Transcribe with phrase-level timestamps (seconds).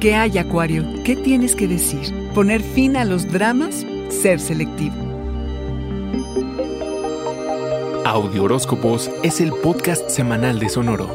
[0.00, 0.84] ¿Qué hay, Acuario?
[1.04, 2.14] ¿Qué tienes que decir?
[2.34, 3.86] ¿Poner fin a los dramas?
[4.10, 4.94] Ser selectivo.
[8.04, 11.08] Audio Horóscopos es el podcast semanal de Sonoro.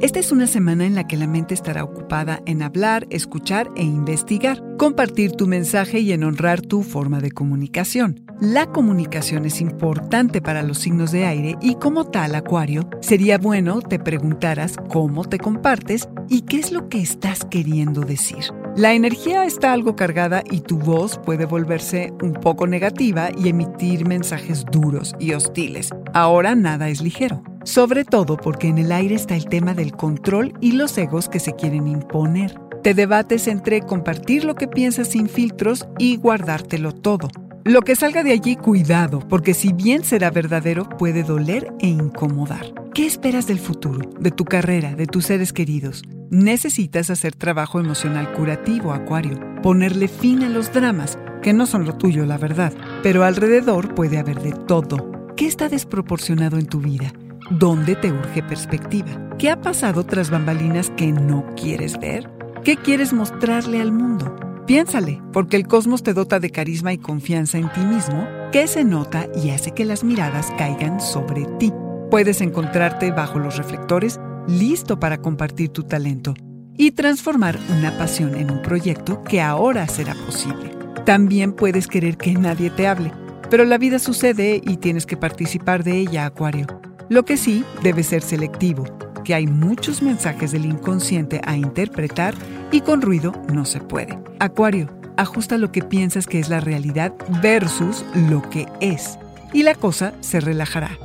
[0.00, 3.82] Esta es una semana en la que la mente estará ocupada en hablar, escuchar e
[3.82, 8.24] investigar, compartir tu mensaje y en honrar tu forma de comunicación.
[8.42, 13.80] La comunicación es importante para los signos de aire y como tal, Acuario, sería bueno
[13.80, 18.46] te preguntaras cómo te compartes y qué es lo que estás queriendo decir.
[18.74, 24.08] La energía está algo cargada y tu voz puede volverse un poco negativa y emitir
[24.08, 25.90] mensajes duros y hostiles.
[26.12, 27.44] Ahora nada es ligero.
[27.62, 31.38] Sobre todo porque en el aire está el tema del control y los egos que
[31.38, 32.60] se quieren imponer.
[32.82, 37.28] Te debates entre compartir lo que piensas sin filtros y guardártelo todo.
[37.64, 42.66] Lo que salga de allí, cuidado, porque si bien será verdadero, puede doler e incomodar.
[42.92, 46.02] ¿Qué esperas del futuro, de tu carrera, de tus seres queridos?
[46.28, 51.94] Necesitas hacer trabajo emocional curativo, Acuario, ponerle fin a los dramas, que no son lo
[51.94, 52.72] tuyo, la verdad,
[53.04, 55.30] pero alrededor puede haber de todo.
[55.36, 57.12] ¿Qué está desproporcionado en tu vida?
[57.48, 59.36] ¿Dónde te urge perspectiva?
[59.38, 62.28] ¿Qué ha pasado tras bambalinas que no quieres ver?
[62.64, 64.51] ¿Qué quieres mostrarle al mundo?
[64.66, 68.84] Piénsale, porque el cosmos te dota de carisma y confianza en ti mismo que se
[68.84, 71.72] nota y hace que las miradas caigan sobre ti.
[72.10, 76.34] Puedes encontrarte bajo los reflectores, listo para compartir tu talento
[76.76, 80.70] y transformar una pasión en un proyecto que ahora será posible.
[81.04, 83.12] También puedes querer que nadie te hable,
[83.50, 86.66] pero la vida sucede y tienes que participar de ella, Acuario.
[87.08, 88.84] Lo que sí debe ser selectivo,
[89.24, 92.34] que hay muchos mensajes del inconsciente a interpretar
[92.72, 94.18] y con ruido no se puede.
[94.40, 99.18] Acuario, ajusta lo que piensas que es la realidad versus lo que es,
[99.52, 100.98] y la cosa se relajará.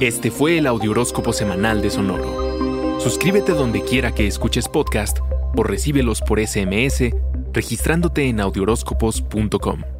[0.00, 3.00] Este fue el Audioróscopo Semanal de Sonoro.
[3.00, 5.18] Suscríbete donde quiera que escuches podcast
[5.56, 7.10] o recíbelos por SMS
[7.52, 9.99] registrándote en audioróscopos.com.